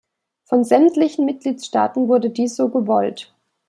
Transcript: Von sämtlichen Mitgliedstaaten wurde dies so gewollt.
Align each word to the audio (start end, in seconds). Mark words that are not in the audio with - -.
Von 0.45 0.63
sämtlichen 0.63 1.25
Mitgliedstaaten 1.25 2.07
wurde 2.07 2.31
dies 2.31 2.55
so 2.55 2.69
gewollt. 2.69 3.31